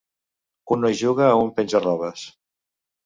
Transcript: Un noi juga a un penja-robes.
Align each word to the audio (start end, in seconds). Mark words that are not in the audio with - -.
Un 0.75 0.81
noi 0.85 0.97
juga 1.01 1.27
a 1.33 1.37
un 1.43 1.53
penja-robes. 1.59 2.25